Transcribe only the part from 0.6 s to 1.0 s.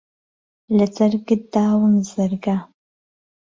له